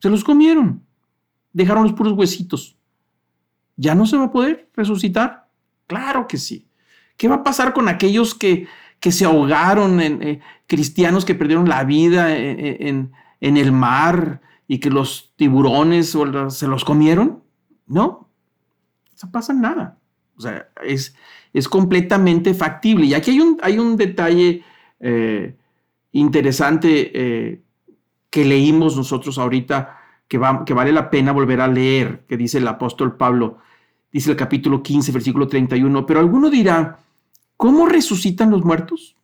[0.00, 0.84] Se los comieron
[1.54, 2.76] dejaron los puros huesitos.
[3.76, 5.48] ¿Ya no se va a poder resucitar?
[5.86, 6.68] Claro que sí.
[7.16, 8.66] ¿Qué va a pasar con aquellos que,
[9.00, 14.90] que se ahogaron, en, eh, cristianos que perdieron la vida en, el mar y que
[14.90, 16.16] los tiburones
[16.48, 17.42] se los comieron?
[17.86, 18.28] No,
[19.22, 19.98] no pasa nada.
[20.36, 21.14] O sea, es,
[21.52, 23.06] es completamente factible.
[23.06, 24.64] Y aquí hay un, hay un detalle
[25.00, 25.56] eh,
[26.12, 27.62] interesante eh,
[28.30, 33.16] que leímos nosotros ahorita que, vale la pena volver a leer, que dice el apóstol
[33.16, 33.58] Pablo,
[34.10, 36.98] dice el capítulo 15, versículo 31, pero alguno dirá,
[37.56, 39.16] ¿cómo resucitan los muertos?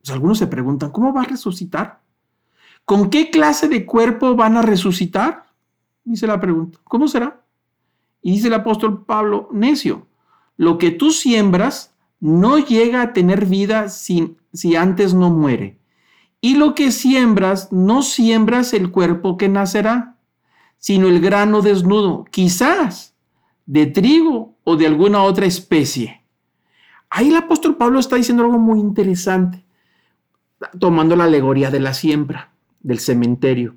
[0.00, 2.00] Pues algunos se preguntan, ¿cómo va a resucitar?
[2.84, 5.46] ¿Con qué clase de cuerpo van a resucitar?
[6.04, 7.42] Dice la pregunta, ¿cómo será?
[8.20, 10.06] Y dice el apóstol Pablo, necio,
[10.56, 11.93] lo que tú siembras
[12.24, 14.34] no llega a tener vida si,
[14.78, 15.78] antes no muere.
[16.40, 20.16] Y lo que siembras, no siembras el cuerpo que nacerá
[20.78, 23.14] sino el grano desnudo, quizás
[23.66, 26.22] de trigo o de alguna otra especie.
[27.10, 29.62] Ahí el apóstol Pablo está diciendo algo muy interesante,
[30.78, 33.76] tomando la alegoría de la siembra, del cementerio.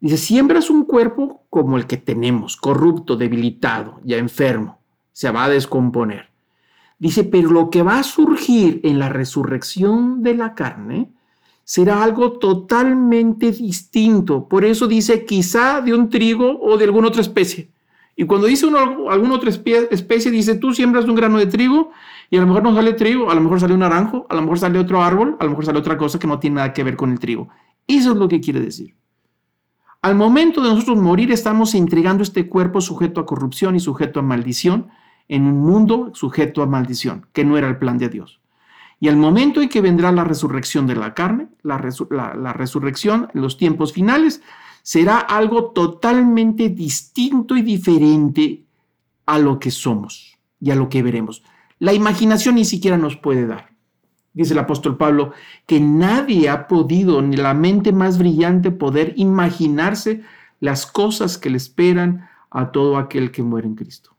[0.00, 4.78] Dice, siembras un cuerpo como el que tenemos, corrupto, debilitado, ya enfermo,
[5.12, 6.35] se va a descomponer.
[6.98, 11.10] Dice, pero lo que va a surgir en la resurrección de la carne
[11.62, 14.48] será algo totalmente distinto.
[14.48, 17.70] Por eso dice quizá de un trigo o de alguna otra especie.
[18.14, 21.90] Y cuando dice uno, alguna otra especie, dice tú siembras un grano de trigo
[22.30, 24.40] y a lo mejor no sale trigo, a lo mejor sale un naranjo, a lo
[24.40, 26.82] mejor sale otro árbol, a lo mejor sale otra cosa que no tiene nada que
[26.82, 27.48] ver con el trigo.
[27.86, 28.94] Eso es lo que quiere decir.
[30.00, 34.22] Al momento de nosotros morir estamos entregando este cuerpo sujeto a corrupción y sujeto a
[34.22, 34.86] maldición
[35.28, 38.40] en un mundo sujeto a maldición, que no era el plan de Dios.
[38.98, 43.58] Y al momento en que vendrá la resurrección de la carne, la, resurrección en los
[43.58, 44.40] tiempos finales,
[44.82, 48.64] será algo totalmente distinto y diferente
[49.26, 51.42] a lo que somos y a lo que veremos.
[51.78, 53.70] La imaginación ni siquiera nos puede dar.
[54.32, 55.32] dice el apóstol Pablo,
[55.66, 60.22] que nadie ha podido, ni la mente más brillante, poder imaginarse
[60.60, 64.15] las cosas que le esperan a todo aquel que muere en Cristo.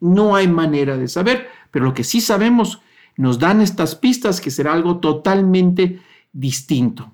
[0.00, 2.80] No hay manera de saber, pero lo que sí sabemos
[3.16, 6.00] nos dan estas pistas que será algo totalmente
[6.32, 7.12] distinto.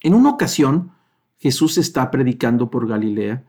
[0.00, 0.92] En una ocasión,
[1.38, 3.44] Jesús está predicando por Galilea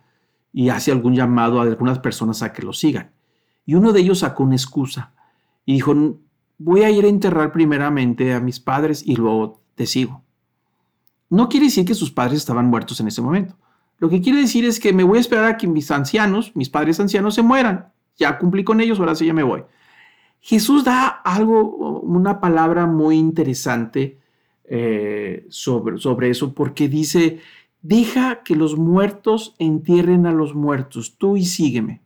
[0.54, 3.12] y hace algún llamado a algunas personas a que lo sigan.
[3.66, 5.14] Y uno de ellos sacó una excusa
[5.66, 5.94] y dijo,
[6.58, 10.24] voy a ir a enterrar primeramente a mis padres y luego te sigo.
[11.30, 13.58] No quiere decir que sus padres estaban muertos en ese momento.
[13.98, 16.70] Lo que quiere decir es que me voy a esperar a que mis ancianos, mis
[16.70, 17.92] padres ancianos, se mueran.
[18.18, 19.64] Ya cumplí con ellos, ahora sí ya me voy.
[20.40, 24.20] Jesús da algo, una palabra muy interesante
[24.66, 27.40] eh, sobre, sobre eso, porque dice,
[27.82, 32.06] deja que los muertos entierren a los muertos, tú y sígueme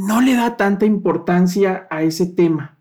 [0.00, 2.78] no le da tanta importancia a ese tema.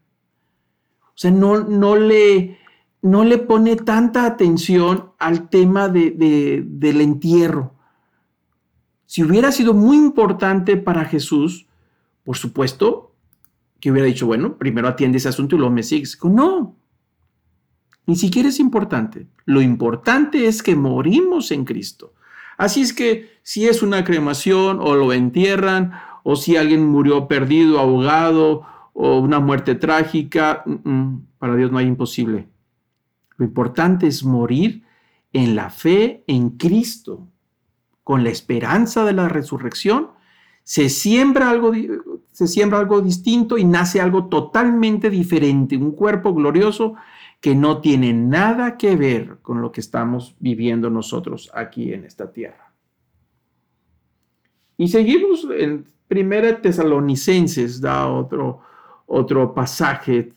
[1.07, 2.57] O sea, no, no, le,
[3.01, 7.75] no le pone tanta atención al tema de, del entierro.
[9.09, 11.65] Si hubiera sido muy importante para Jesús,
[12.23, 13.15] por supuesto,
[13.79, 16.15] que hubiera dicho, bueno, primero atiende ese asunto y luego me sigues.
[16.23, 16.75] No,
[18.05, 19.25] ni siquiera es importante.
[19.45, 22.13] Lo importante es que morimos en Cristo.
[22.55, 25.91] Así es que si es una cremación o lo entierran
[26.23, 28.61] o si alguien murió perdido, ahogado,
[28.93, 30.63] o una muerte trágica,
[31.39, 32.47] para Dios no hay imposible.
[33.37, 34.83] Lo importante es morir
[35.33, 37.27] en la fe en Cristo,
[38.09, 40.07] con la esperanza de la resurrección.
[40.63, 41.73] Se siembra algo,
[42.31, 46.95] se siembra algo distinto y nace algo totalmente diferente, un cuerpo glorioso
[47.39, 52.33] que no tiene nada que ver con lo que estamos viviendo nosotros aquí en esta
[52.33, 52.73] tierra.
[54.75, 58.61] Y seguimos en Primera Tesalonicenses da otro,
[59.05, 60.33] otro pasaje,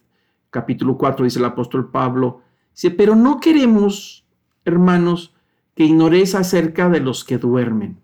[0.51, 2.43] capítulo 4, dice el apóstol Pablo,
[2.75, 4.27] dice, pero no queremos,
[4.63, 5.33] hermanos,
[5.75, 7.99] que ignoréis acerca de los que duermen,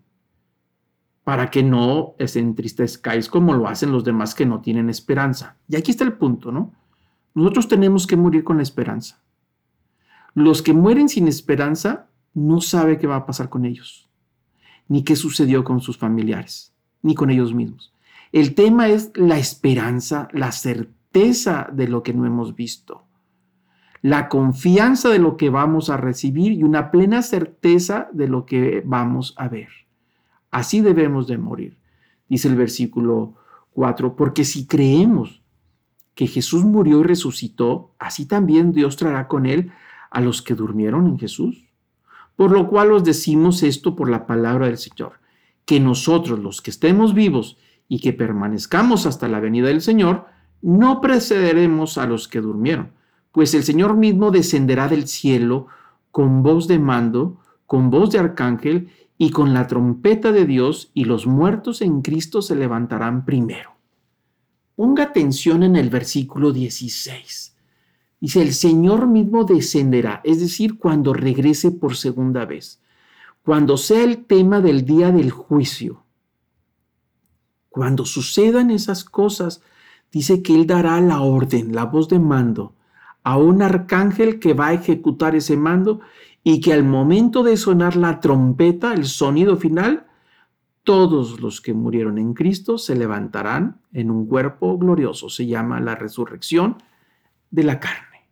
[1.23, 5.57] para que no os entristezcáis como lo hacen los demás que no tienen esperanza.
[5.67, 6.73] Y aquí está el punto, ¿no?
[7.35, 9.21] Nosotros tenemos que morir con la esperanza.
[10.33, 14.09] Los que mueren sin esperanza no sabe qué va a pasar con ellos,
[14.87, 17.93] ni qué sucedió con sus familiares ni con ellos mismos.
[18.31, 23.05] El tema es la esperanza, la certeza de lo que no hemos visto,
[24.01, 28.81] la confianza de lo que vamos a recibir y una plena certeza de lo que
[28.85, 29.69] vamos a ver.
[30.51, 31.77] Así debemos de morir,
[32.27, 33.35] dice el versículo
[33.73, 35.41] 4, porque si creemos
[36.15, 39.71] que Jesús murió y resucitó, así también Dios traerá con él
[40.11, 41.65] a los que durmieron en Jesús.
[42.35, 45.19] Por lo cual os decimos esto por la palabra del Señor
[45.69, 50.25] que nosotros los que estemos vivos y que permanezcamos hasta la venida del Señor,
[50.63, 52.93] no precederemos a los que durmieron,
[53.31, 55.67] pues el Señor mismo descenderá del cielo
[56.11, 61.05] con voz de mando, con voz de arcángel y con la trompeta de Dios, y
[61.05, 63.71] los muertos en Cristo se levantarán primero.
[64.75, 67.55] Ponga atención en el versículo 16.
[68.21, 72.81] Dice, el Señor mismo descenderá, es decir, cuando regrese por segunda vez
[73.43, 76.03] cuando sea el tema del día del juicio,
[77.69, 79.61] cuando sucedan esas cosas,
[80.11, 82.75] dice que Él dará la orden, la voz de mando,
[83.23, 85.99] a un arcángel que va a ejecutar ese mando
[86.43, 90.07] y que al momento de sonar la trompeta, el sonido final,
[90.83, 95.29] todos los que murieron en Cristo se levantarán en un cuerpo glorioso.
[95.29, 96.77] Se llama la resurrección
[97.51, 98.29] de la carne.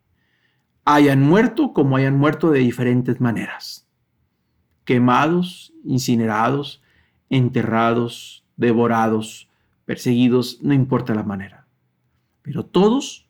[0.86, 3.88] Hayan muerto como hayan muerto de diferentes maneras
[4.88, 6.82] quemados, incinerados,
[7.30, 9.50] enterrados, devorados,
[9.84, 11.67] perseguidos, no importa la manera.
[12.41, 13.27] Pero todos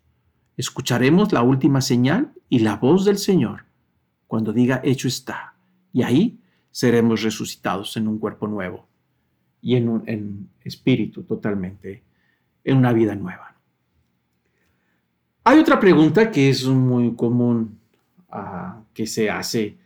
[0.58, 3.66] escucharemos la última señal y la voz del Señor
[4.28, 5.56] cuando diga hecho está.
[5.94, 6.40] Y ahí
[6.72, 8.88] seremos resucitados en un cuerpo nuevo
[9.62, 12.04] y en un espíritu totalmente,
[12.64, 13.56] en una vida nueva.
[15.44, 17.80] Hay otra pregunta que es muy común
[18.30, 19.78] ah, que se hace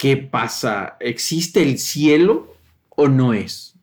[0.00, 0.96] ¿qué pasa?
[0.98, 2.56] ¿Existe el cielo
[2.88, 3.76] o no es?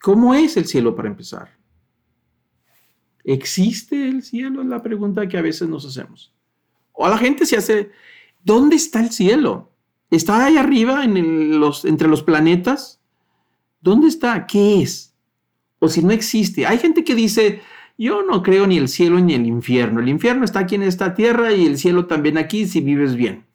[0.00, 1.48] ¿Cómo es el cielo para empezar?
[3.24, 4.62] ¿Existe el cielo?
[4.62, 6.32] Es la pregunta que a veces nos hacemos.
[6.92, 7.90] O la gente se hace,
[8.42, 9.70] ¿dónde está el cielo?
[10.10, 13.00] ¿Está ahí arriba en los, entre los planetas?
[13.80, 14.46] ¿Dónde está?
[14.46, 15.14] ¿Qué es?
[15.78, 16.66] O si no existe.
[16.66, 17.62] Hay gente que dice,
[17.96, 20.00] yo no creo ni el cielo ni el infierno.
[20.00, 23.46] El infierno está aquí en esta tierra y el cielo también aquí si vives bien.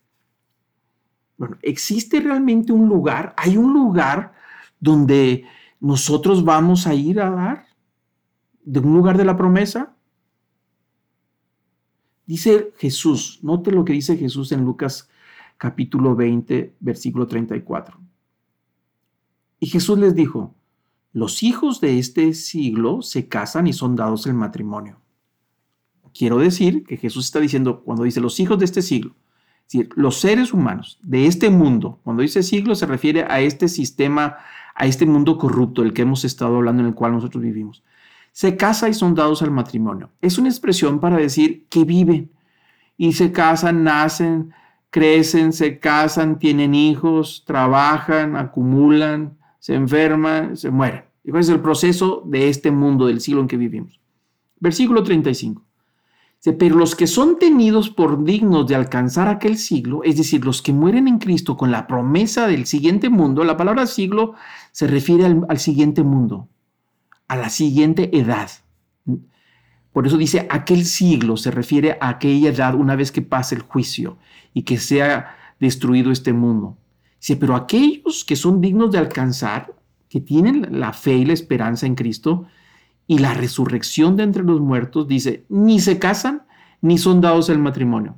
[1.37, 3.35] Bueno, ¿existe realmente un lugar?
[3.37, 4.33] ¿Hay un lugar
[4.79, 5.45] donde
[5.79, 7.66] nosotros vamos a ir a dar?
[8.69, 9.95] ¿De un lugar de la promesa?
[12.25, 15.09] Dice Jesús, note lo que dice Jesús en Lucas
[15.55, 17.97] capítulo 20, versículo 34.
[19.61, 20.53] Y Jesús les dijo,
[21.13, 24.99] los hijos de este siglo se casan y son dados el matrimonio.
[26.13, 29.15] Quiero decir que Jesús está diciendo, cuando dice los hijos de este siglo,
[29.95, 34.39] los seres humanos de este mundo, cuando dice siglo se refiere a este sistema,
[34.75, 37.81] a este mundo corrupto, el que hemos estado hablando, en el cual nosotros vivimos.
[38.37, 40.11] Se casa y son dados al matrimonio.
[40.21, 42.29] Es una expresión para decir que viven
[42.95, 44.53] y se casan, nacen,
[44.91, 51.05] crecen, se casan, tienen hijos, trabajan, acumulan, se enferman, se mueren.
[51.27, 53.99] ¿Cuál es el proceso de este mundo, del siglo en que vivimos?
[54.59, 55.65] Versículo 35.
[56.59, 60.73] Pero los que son tenidos por dignos de alcanzar aquel siglo, es decir, los que
[60.73, 64.35] mueren en Cristo con la promesa del siguiente mundo, la palabra siglo
[64.71, 66.49] se refiere al, siguiente mundo,
[67.27, 68.49] a la siguiente edad.
[69.91, 73.61] Por eso dice aquel siglo, se refiere a aquella edad una vez que pase el
[73.61, 74.17] juicio
[74.53, 76.77] y que sea destruido este mundo.
[77.19, 79.73] Dice, pero aquellos que son dignos de alcanzar,
[80.09, 82.45] que tienen la fe y la esperanza en Cristo
[83.07, 86.43] y la resurrección de entre los muertos, dice, ni se casan
[86.81, 88.17] ni son dados al matrimonio.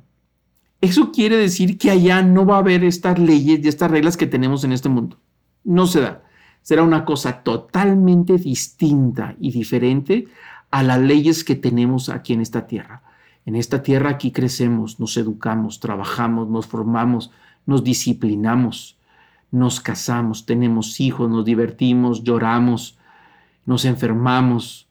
[0.80, 4.26] Eso quiere decir que allá no va a haber estas leyes y estas reglas que
[4.26, 5.18] tenemos en este mundo.
[5.64, 6.22] No se da.
[6.62, 10.28] Será una cosa totalmente distinta y diferente
[10.70, 13.02] a las leyes que tenemos aquí en esta tierra.
[13.46, 17.30] En esta tierra aquí crecemos, nos educamos, trabajamos, nos formamos,
[17.66, 18.98] nos disciplinamos,
[19.50, 22.98] nos casamos, tenemos hijos, nos divertimos, lloramos,
[23.66, 24.88] nos enfermamos,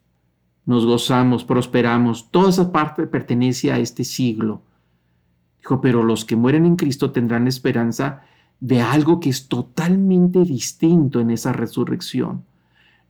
[0.65, 2.29] nos gozamos, prosperamos.
[2.31, 4.61] Toda esa parte pertenece a este siglo.
[5.59, 8.23] Dijo, pero los que mueren en Cristo tendrán esperanza
[8.59, 12.43] de algo que es totalmente distinto en esa resurrección.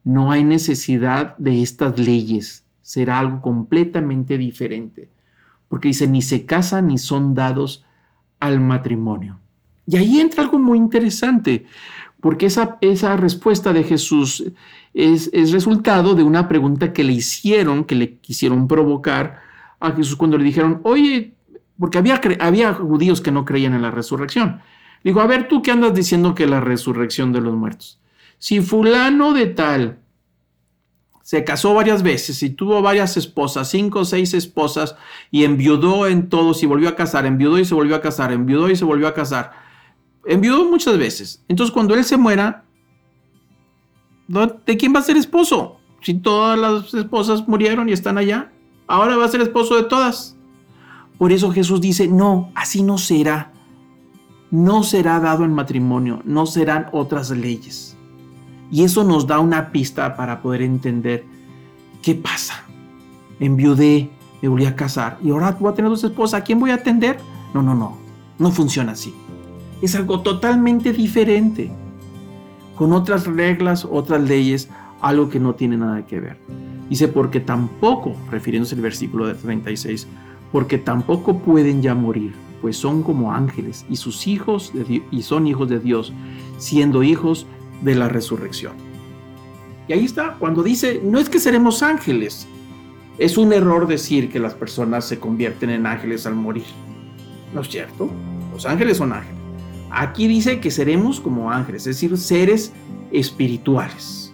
[0.03, 5.09] No hay necesidad de estas leyes, será algo completamente diferente,
[5.67, 7.85] porque dice, ni se casan ni son dados
[8.39, 9.39] al matrimonio.
[9.85, 11.65] Y ahí entra algo muy interesante,
[12.21, 14.43] porque esa, esa respuesta de Jesús
[14.93, 19.39] es, es, resultado de una pregunta que le hicieron, que le quisieron provocar
[19.79, 21.33] a Jesús cuando le dijeron, oye,
[21.79, 24.61] porque había, había judíos que no creían en la resurrección.
[25.03, 27.99] Digo, a ver, tú qué andas diciendo que la resurrección de los muertos.
[28.37, 29.99] Si fulano de tal
[31.21, 34.95] se casó varias veces y tuvo varias esposas, cinco o seis esposas,
[35.29, 38.69] y enviudó en todos y volvió a casar, enviudó y se volvió a casar, enviudó
[38.69, 39.69] y se volvió a casar
[40.25, 41.43] enviudó muchas veces.
[41.47, 42.63] Entonces, cuando él se muera,
[44.27, 45.77] ¿de quién va a ser esposo?
[46.01, 48.51] Si todas las esposas murieron y están allá,
[48.87, 50.37] ahora va a ser esposo de todas.
[51.17, 53.48] Por eso Jesús dice, no, así no será.
[54.51, 57.95] No será dado en matrimonio, no serán otras leyes.
[58.71, 61.25] Y eso nos da una pista para poder entender
[62.01, 62.63] qué pasa.
[63.39, 64.09] Enviudé,
[64.41, 66.41] me volví a casar y ahora voy a tener dos esposas.
[66.41, 67.17] ¿A quién voy a atender?
[67.53, 67.97] No, no, no.
[68.37, 69.13] No funciona así
[69.81, 71.71] es algo totalmente diferente,
[72.75, 74.69] con otras reglas, otras leyes,
[75.01, 76.37] algo que no tiene nada que ver.
[76.89, 80.07] Dice, porque tampoco, refiriéndose al versículo de 36,
[80.51, 84.73] porque tampoco pueden ya morir, pues son como ángeles y sus hijos
[85.11, 86.13] y son hijos de Dios,
[86.57, 87.45] siendo hijos
[87.81, 88.73] de la resurrección.
[89.87, 92.47] Y ahí está, cuando dice, no es que seremos ángeles,
[93.19, 96.63] es un error decir que las personas se convierten en ángeles al morir.
[97.53, 98.09] ¿No es cierto?
[98.53, 99.37] Los ángeles son ángeles.
[99.91, 102.71] Aquí dice que seremos como ángeles, es decir, seres
[103.11, 104.33] espirituales.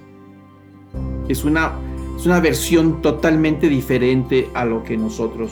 [1.30, 1.72] Es una,
[2.16, 5.52] es una versión totalmente diferente a lo que nosotros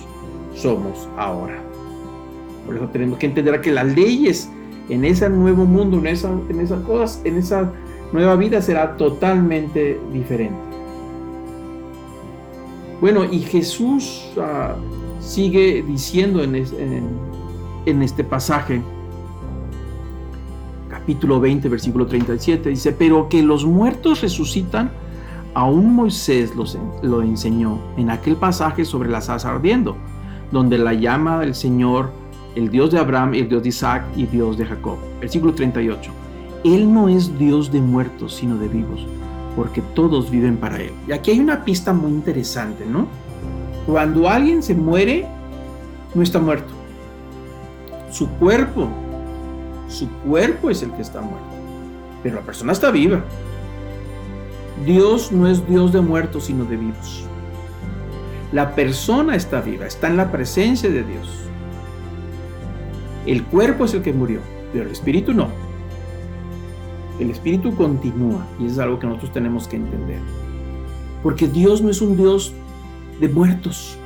[0.54, 1.63] somos ahora.
[2.66, 4.50] Por eso tenemos que entender que las leyes
[4.90, 7.72] en ese nuevo mundo, en, esa, en esas cosas, en esa
[8.12, 10.58] nueva vida será totalmente diferente.
[13.02, 14.76] Bueno, y Jesús ah,
[15.20, 16.56] sigue diciendo en,
[18.02, 18.82] este pasaje,
[20.90, 24.92] capítulo 20, versículo 37, dice, pero que los muertos resucitan,
[25.54, 29.98] aún Moisés los, lo enseñó en aquel pasaje sobre la salsa ardiendo,
[30.52, 32.12] donde la llama del Señor,
[32.56, 34.98] el Dios de Abraham, el Dios de Isaac y Dios de Jacob.
[35.20, 36.12] Versículo 38.
[36.64, 39.06] Él no es Dios de muertos, sino de vivos,
[39.56, 40.92] porque todos viven para Él.
[41.08, 43.08] Y aquí hay una pista muy interesante, ¿no?
[43.86, 45.28] Cuando alguien se muere,
[46.16, 46.74] no está muerto.
[48.12, 48.90] Su cuerpo
[49.94, 51.56] su cuerpo es el que está muerto,
[52.24, 53.24] pero la persona está viva.
[54.86, 57.26] Dios no es Dios de muertos, sino de vivos.
[58.52, 61.30] La persona está viva, está en la presencia de Dios.
[63.26, 65.48] El cuerpo es el que murió, pero el espíritu no.
[67.20, 70.20] El espíritu continúa y es algo que nosotros tenemos que entender.
[71.22, 72.54] Porque Dios no es un Dios
[73.22, 73.98] de muertos,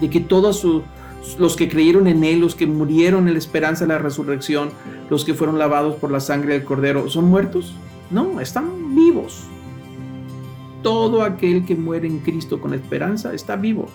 [0.00, 0.82] de que toda su,
[1.38, 4.70] los que creyeron en Él, los que murieron en la esperanza de la resurrección,
[5.10, 7.74] los que fueron lavados por la sangre del Cordero, ¿son muertos?
[8.10, 9.44] No, están vivos.
[10.82, 13.86] Todo aquel que muere en Cristo con esperanza está vivo.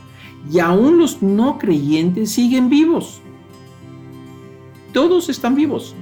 [0.52, 3.22] Y aún los no creyentes siguen vivos.
[4.94, 5.96] Todos están vivos,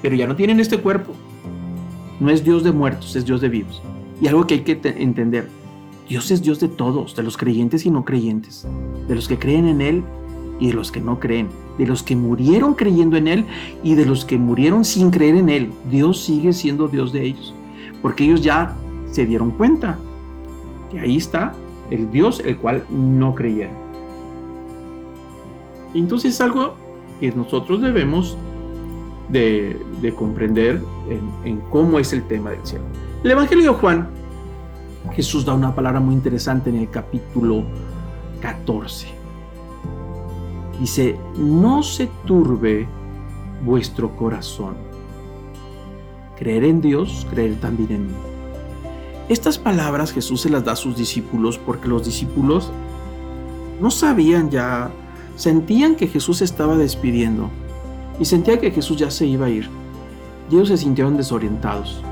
[0.00, 1.12] pero ya no tienen este cuerpo.
[2.18, 3.82] No es Dios de muertos, es Dios de vivos.
[4.20, 5.48] Y algo que hay que entender,
[6.08, 8.66] Dios es Dios de todos, de los creyentes y no creyentes,
[9.08, 10.04] de los que creen en Él
[10.60, 13.44] y de los que no creen, de los que murieron creyendo en Él
[13.82, 15.72] y de los que murieron sin creer en Él.
[15.90, 17.54] Dios sigue siendo Dios de ellos,
[18.00, 18.74] porque ellos ya
[19.10, 19.98] se dieron cuenta
[20.90, 21.52] que ahí está
[21.90, 23.74] el Dios el cual no creyeron.
[25.94, 26.76] Entonces es algo
[27.22, 28.36] que nosotros debemos
[29.28, 29.80] de,
[30.18, 32.84] comprender en, en cómo es el tema del cielo.
[33.22, 34.08] El Evangelio de Juan,
[35.12, 37.62] Jesús da una palabra muy interesante en el capítulo
[38.40, 39.22] 14
[40.80, 42.88] Dice, no se turbe
[43.64, 44.74] vuestro corazón.
[46.36, 48.14] Creer en Dios, creer también en mí.
[49.28, 52.72] Estas palabras Jesús se las da a sus discípulos porque los discípulos
[53.80, 54.90] no sabían ya,
[55.36, 57.50] sentían que Jesús se estaba despidiendo
[58.18, 59.68] y sentían que Jesús ya se iba a ir.
[60.50, 62.02] Y ellos se sintieron desorientados.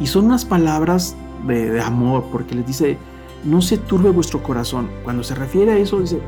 [0.00, 2.98] Y son unas palabras de, de amor porque les dice,
[3.44, 4.88] no se turbe vuestro corazón.
[5.04, 6.20] Cuando se refiere a eso, dice,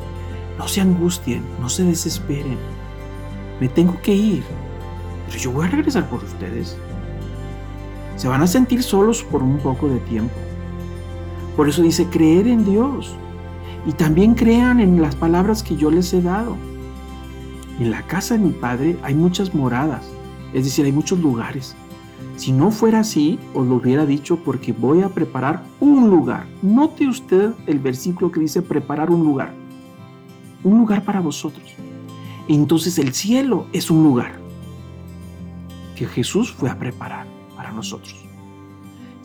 [0.57, 2.59] no se angustien, no se desesperen.
[3.61, 4.45] Me tengo que ir,
[5.27, 6.77] pero yo voy a regresar por ustedes.
[8.17, 10.35] Se van a sentir solos por un poco de tiempo.
[11.57, 13.15] Por eso dice creer en Dios.
[13.89, 16.57] Y también crean en las palabras que yo les he dado.
[17.81, 20.09] En la casa de mi padre hay muchas moradas,
[20.53, 21.75] es decir, hay muchos lugares.
[22.37, 26.47] Si no fuera así, os lo hubiera dicho porque voy a preparar un lugar.
[26.63, 29.53] Note usted el versículo que dice preparar un lugar
[30.63, 31.75] un lugar para vosotros.
[32.49, 34.39] Entonces el cielo es un lugar
[35.97, 37.27] que Jesús fue a preparar
[37.57, 38.28] para nosotros.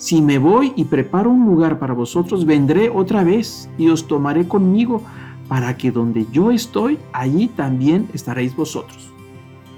[0.04, 4.46] Si me voy y preparo un lugar para vosotros, vendré otra vez y os tomaré
[4.46, 5.02] conmigo
[5.48, 9.14] para que donde yo estoy, allí también estaréis vosotros.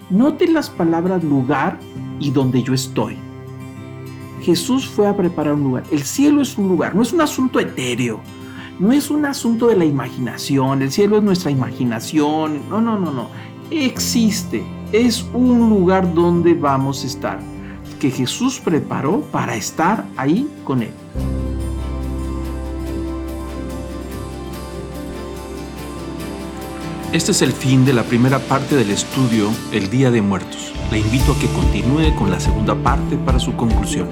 [0.09, 1.77] Noten las palabras lugar
[2.19, 3.17] y donde yo estoy.
[4.41, 5.83] Jesús fue a preparar un lugar.
[5.91, 8.19] El cielo es un lugar, no es un asunto etéreo,
[8.79, 13.11] no es un asunto de la imaginación, el cielo es nuestra imaginación, no, no, no,
[13.11, 13.29] no,
[13.69, 17.54] existe, es un lugar donde vamos a estar,
[17.99, 20.91] que Jesús preparó para estar ahí con Él.
[27.15, 30.73] Este es el fin de la primera parte del estudio El Día de Muertos.
[30.91, 34.09] Le invito a que continúe con la segunda parte para su conclusión.